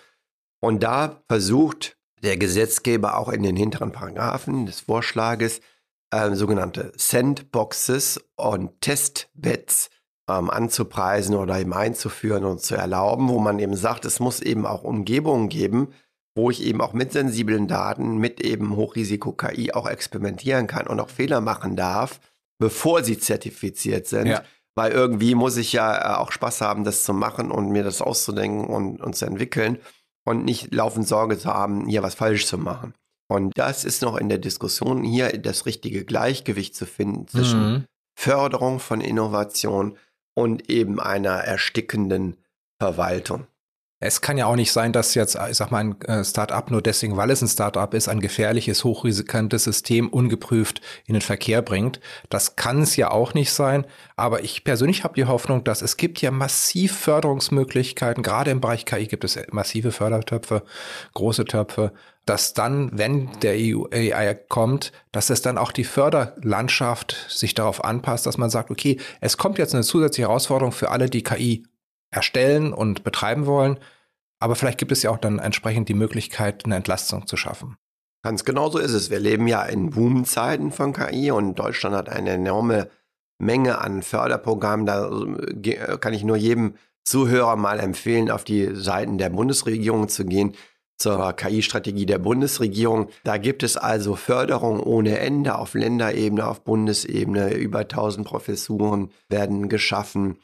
[0.61, 5.61] Und da versucht der Gesetzgeber auch in den hinteren Paragraphen des Vorschlages
[6.11, 9.90] äh, sogenannte Sandboxes und Testbeds
[10.29, 14.66] ähm, anzupreisen oder eben einzuführen und zu erlauben, wo man eben sagt, es muss eben
[14.66, 15.88] auch Umgebungen geben,
[16.38, 21.11] wo ich eben auch mit sensiblen Daten, mit eben Hochrisiko-KI auch experimentieren kann und auch
[21.11, 22.20] Fehler machen darf,
[22.61, 24.29] bevor sie zertifiziert sind.
[24.29, 24.44] Ja.
[24.77, 28.01] Weil irgendwie muss ich ja äh, auch Spaß haben, das zu machen und mir das
[28.01, 29.79] auszudenken und, und zu entwickeln
[30.24, 32.94] und nicht laufend Sorge zu haben, hier was falsch zu machen.
[33.29, 37.85] Und das ist noch in der Diskussion, hier das richtige Gleichgewicht zu finden zwischen mhm.
[38.16, 39.98] Förderung von Innovation
[40.35, 42.37] und eben einer erstickenden
[42.81, 43.48] Verwaltung.
[44.00, 46.80] Es kann ja auch nicht sein, dass jetzt, ich sag mal, ein äh, Startup nur
[46.80, 51.98] deswegen, weil es ein Startup ist, ein gefährliches, hochriskantes System ungeprüft in den Verkehr bringt.
[52.28, 53.84] Das kann es ja auch nicht sein.
[54.14, 58.22] Aber ich persönlich habe die Hoffnung, dass es gibt ja massiv Förderungsmöglichkeiten.
[58.22, 60.62] Gerade im Bereich KI gibt es massive Fördertöpfe,
[61.14, 61.92] große Töpfe,
[62.24, 67.82] dass dann, wenn der EU AI kommt, dass es dann auch die Förderlandschaft sich darauf
[67.82, 71.64] anpasst, dass man sagt, okay, es kommt jetzt eine zusätzliche Herausforderung für alle, die KI
[72.10, 73.78] erstellen und betreiben wollen.
[74.40, 77.76] Aber vielleicht gibt es ja auch dann entsprechend die Möglichkeit, eine Entlastung zu schaffen.
[78.22, 79.10] Ganz genau so ist es.
[79.10, 82.90] Wir leben ja in Boomzeiten von KI und Deutschland hat eine enorme
[83.38, 84.86] Menge an Förderprogrammen.
[84.86, 85.10] Da
[85.64, 90.54] äh, kann ich nur jedem Zuhörer mal empfehlen, auf die Seiten der Bundesregierung zu gehen
[90.98, 93.08] zur KI-Strategie der Bundesregierung.
[93.22, 97.54] Da gibt es also Förderung ohne Ende auf Länderebene, auf Bundesebene.
[97.54, 100.38] Über 1000 Professuren werden geschaffen.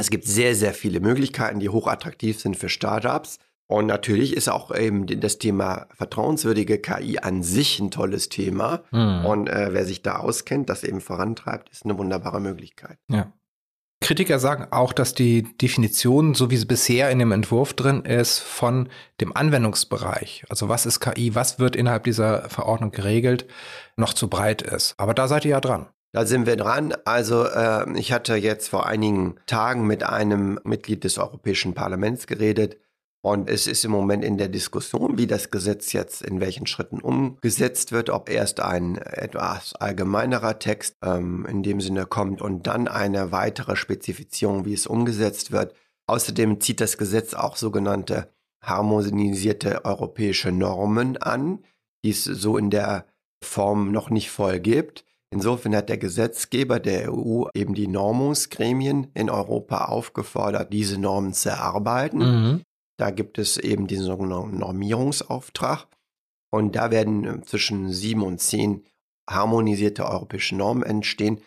[0.00, 3.38] Es gibt sehr, sehr viele Möglichkeiten, die hochattraktiv sind für Startups.
[3.66, 8.82] Und natürlich ist auch eben das Thema vertrauenswürdige KI an sich ein tolles Thema.
[8.90, 9.26] Mhm.
[9.26, 12.98] Und äh, wer sich da auskennt, das eben vorantreibt, ist eine wunderbare Möglichkeit.
[13.08, 13.32] Ja.
[14.02, 18.38] Kritiker sagen auch, dass die Definition, so wie sie bisher in dem Entwurf drin ist,
[18.38, 18.88] von
[19.20, 23.46] dem Anwendungsbereich, also was ist KI, was wird innerhalb dieser Verordnung geregelt,
[23.96, 24.94] noch zu breit ist.
[24.96, 25.86] Aber da seid ihr ja dran.
[26.12, 26.94] Da sind wir dran.
[27.04, 32.78] Also äh, ich hatte jetzt vor einigen Tagen mit einem Mitglied des Europäischen Parlaments geredet
[33.22, 37.00] und es ist im Moment in der Diskussion, wie das Gesetz jetzt in welchen Schritten
[37.00, 42.88] umgesetzt wird, ob erst ein etwas allgemeinerer Text ähm, in dem Sinne kommt und dann
[42.88, 45.74] eine weitere Spezifizierung, wie es umgesetzt wird.
[46.06, 51.62] Außerdem zieht das Gesetz auch sogenannte harmonisierte europäische Normen an,
[52.02, 53.04] die es so in der
[53.44, 55.04] Form noch nicht voll gibt.
[55.32, 61.50] Insofern hat der Gesetzgeber der EU eben die Normungsgremien in Europa aufgefordert, diese Normen zu
[61.50, 62.18] erarbeiten.
[62.18, 62.62] Mhm.
[62.98, 65.86] Da gibt es eben den sogenannten Normierungsauftrag.
[66.52, 68.84] Und da werden äh, zwischen sieben und zehn
[69.28, 71.40] harmonisierte europäische Normen entstehen,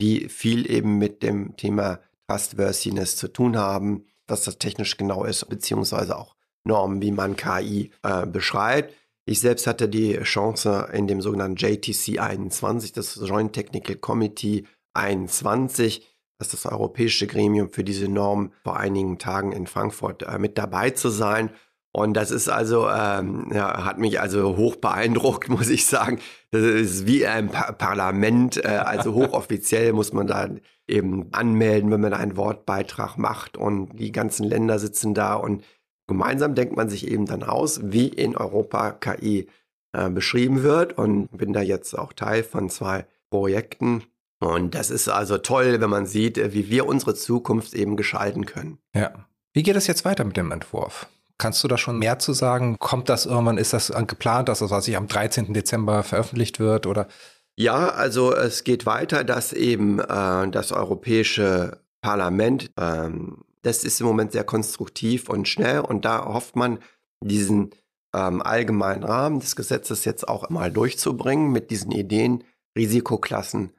[0.00, 5.48] die viel eben mit dem Thema Trustworthiness zu tun haben, was das technisch genau ist,
[5.48, 8.94] beziehungsweise auch Normen, wie man KI äh, beschreibt.
[9.28, 16.06] Ich selbst hatte die Chance in dem sogenannten JTC 21, das Joint Technical Committee 21,
[16.38, 20.58] das ist das europäische Gremium für diese Norm, vor einigen Tagen in Frankfurt äh, mit
[20.58, 21.50] dabei zu sein.
[21.92, 26.20] Und das ist also, ähm, ja, hat mich also hoch beeindruckt, muss ich sagen.
[26.52, 30.50] Das ist wie ein pa Parlament, äh, also hochoffiziell muss man da
[30.86, 35.64] eben anmelden, wenn man einen Wortbeitrag macht und die ganzen Länder sitzen da und
[36.06, 39.48] gemeinsam denkt man sich eben dann aus, wie in Europa KI
[39.92, 44.04] äh, beschrieben wird und bin da jetzt auch Teil von zwei Projekten.
[44.38, 48.46] Und das ist also toll, wenn man sieht, äh, wie wir unsere Zukunft eben gestalten
[48.46, 48.78] können.
[48.94, 49.12] Ja.
[49.52, 51.06] Wie geht es jetzt weiter mit dem Entwurf?
[51.38, 52.78] Kannst du da schon mehr zu sagen?
[52.78, 55.52] Kommt das irgendwann, ist das geplant, dass das, was ich am 13.
[55.52, 57.08] Dezember veröffentlicht wird oder?
[57.56, 64.06] Ja, also es geht weiter, dass eben äh, das Europäische Parlament ähm, das ist im
[64.06, 66.78] Moment sehr konstruktiv und schnell und da hofft man,
[67.20, 67.70] diesen
[68.14, 72.44] ähm, allgemeinen Rahmen des Gesetzes jetzt auch mal durchzubringen mit diesen Ideen,
[72.76, 73.72] Risikoklassen,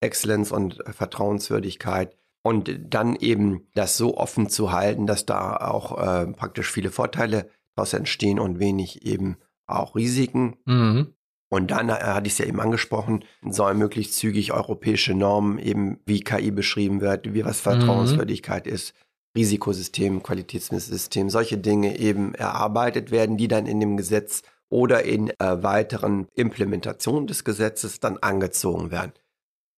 [0.00, 6.26] Exzellenz und Vertrauenswürdigkeit und dann eben das so offen zu halten, dass da auch äh,
[6.28, 10.56] praktisch viele Vorteile daraus entstehen und wenig eben auch Risiken.
[10.64, 11.14] Mhm.
[11.50, 16.00] Und dann äh, hatte ich es ja eben angesprochen, sollen möglichst zügig europäische Normen eben
[16.06, 17.70] wie KI beschrieben wird, wie was mhm.
[17.70, 18.72] Vertrauenswürdigkeit mhm.
[18.72, 18.94] ist,
[19.36, 25.62] Risikosystem, Qualitätsmisssystem, solche Dinge eben erarbeitet werden, die dann in dem Gesetz oder in äh,
[25.62, 29.12] weiteren Implementationen des Gesetzes dann angezogen werden.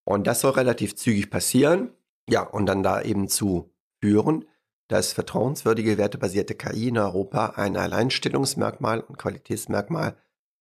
[0.04, 1.90] Und das soll relativ zügig passieren.
[2.28, 4.44] Ja, und dann da eben zu führen,
[4.88, 10.16] dass vertrauenswürdige, wertebasierte KI in Europa ein Alleinstellungsmerkmal und Qualitätsmerkmal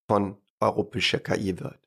[0.07, 1.79] von europäischer KI wird.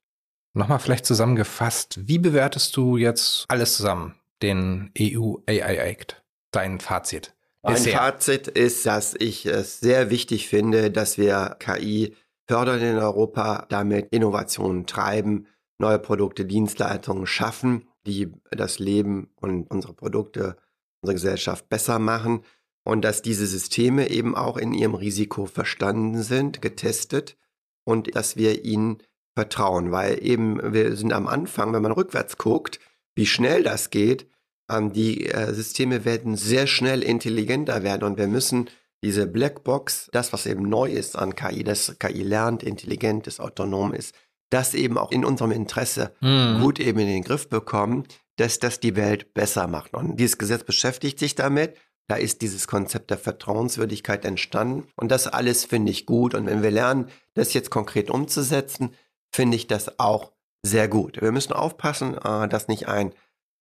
[0.54, 6.22] Nochmal vielleicht zusammengefasst, wie bewertest du jetzt alles zusammen, den EU AI Act?
[6.50, 7.34] Dein Fazit?
[7.62, 12.14] Mein Fazit ist, dass ich es sehr wichtig finde, dass wir KI
[12.46, 15.46] fördern in Europa, damit Innovationen treiben,
[15.78, 20.56] neue Produkte, Dienstleistungen schaffen, die das Leben und unsere Produkte,
[21.02, 22.42] unsere Gesellschaft besser machen
[22.84, 27.37] und dass diese Systeme eben auch in ihrem Risiko verstanden sind, getestet
[27.84, 28.98] und dass wir ihnen
[29.37, 32.80] vertrauen, weil eben wir sind am Anfang, wenn man rückwärts guckt,
[33.14, 34.26] wie schnell das geht,
[34.70, 38.68] die äh, Systeme werden sehr schnell intelligenter werden und wir müssen
[39.02, 43.94] diese Blackbox, das, was eben neu ist an KI, das KI lernt, intelligent ist, autonom
[43.94, 44.14] ist,
[44.50, 46.61] das eben auch in unserem Interesse mhm.
[46.61, 48.04] gut eben in den Griff bekommen,
[48.37, 49.94] dass das die Welt besser macht.
[49.94, 51.76] Und dieses Gesetz beschäftigt sich damit.
[52.07, 54.88] Da ist dieses Konzept der Vertrauenswürdigkeit entstanden.
[54.96, 56.35] Und das alles finde ich gut.
[56.35, 58.94] Und wenn wir lernen, das jetzt konkret umzusetzen,
[59.31, 61.20] finde ich das auch sehr gut.
[61.20, 63.12] Wir müssen aufpassen, äh, dass nicht ein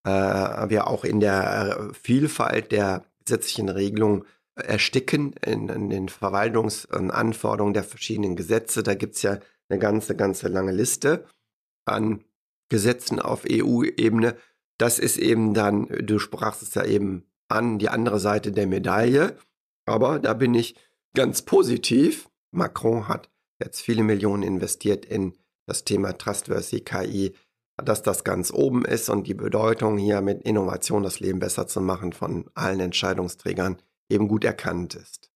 [0.07, 4.23] äh, wir auch in der Vielfalt der gesetzlichen Regelungen
[4.55, 8.83] ersticken, in, in den Verwaltungsanforderungen der verschiedenen Gesetze.
[8.83, 9.39] Da gibt es ja
[9.69, 11.25] eine ganze, ganze lange Liste
[11.85, 12.23] an
[12.69, 14.35] Gesetzen auf EU-Ebene.
[14.77, 19.37] Das ist eben dann, du sprachst es ja eben an, die andere Seite der Medaille.
[19.85, 20.75] Aber da bin ich
[21.15, 22.29] ganz positiv.
[22.51, 25.33] Macron hat jetzt viele Millionen investiert in
[25.65, 27.33] das Thema Trustworthy KI
[27.83, 31.79] dass das ganz oben ist und die Bedeutung hier mit Innovation das Leben besser zu
[31.79, 33.77] machen von allen Entscheidungsträgern
[34.09, 35.29] eben gut erkannt ist.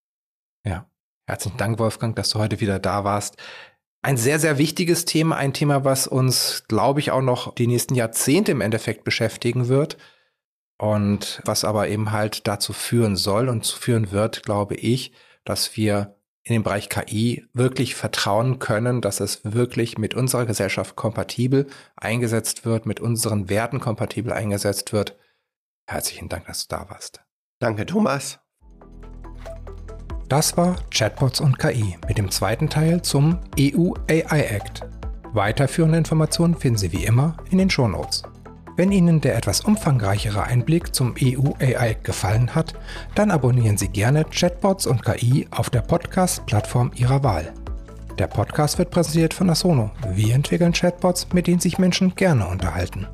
[0.64, 0.88] Ja,
[1.26, 3.36] herzlichen Dank, Wolfgang, dass du heute wieder da warst.
[4.02, 7.94] Ein sehr, sehr wichtiges Thema, ein Thema, was uns, glaube ich, auch noch die nächsten
[7.94, 9.96] Jahrzehnte im Endeffekt beschäftigen wird
[10.78, 15.12] und was aber eben halt dazu führen soll und zu führen wird, glaube ich,
[15.44, 20.96] dass wir in den Bereich KI wirklich vertrauen können, dass es wirklich mit unserer Gesellschaft
[20.96, 21.66] kompatibel
[21.96, 25.16] eingesetzt wird, mit unseren Werten kompatibel eingesetzt wird.
[25.86, 27.20] Herzlichen Dank, dass du da warst.
[27.60, 28.40] Danke, Thomas.
[30.28, 34.82] Das war Chatbots und KI mit dem zweiten Teil zum EU AI Act.
[35.34, 38.22] Weiterführende Informationen finden Sie wie immer in den Shownotes.
[38.74, 42.72] Wenn Ihnen der etwas umfangreichere Einblick zum EU AI gefallen hat,
[43.14, 47.52] dann abonnieren Sie gerne Chatbots und KI auf der Podcast-Plattform Ihrer Wahl.
[48.18, 49.90] Der Podcast wird präsentiert von Asono.
[50.14, 53.06] Wir entwickeln Chatbots, mit denen sich Menschen gerne unterhalten.